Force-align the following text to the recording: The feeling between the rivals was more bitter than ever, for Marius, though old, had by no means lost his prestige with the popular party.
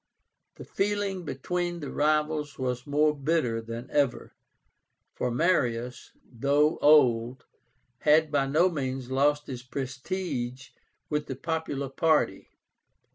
The 0.55 0.65
feeling 0.65 1.25
between 1.25 1.79
the 1.79 1.91
rivals 1.91 2.57
was 2.57 2.87
more 2.87 3.15
bitter 3.15 3.61
than 3.61 3.87
ever, 3.91 4.33
for 5.13 5.29
Marius, 5.29 6.11
though 6.25 6.79
old, 6.79 7.45
had 7.99 8.31
by 8.31 8.47
no 8.47 8.67
means 8.67 9.11
lost 9.11 9.45
his 9.45 9.61
prestige 9.61 10.69
with 11.11 11.27
the 11.27 11.35
popular 11.35 11.87
party. 11.87 12.47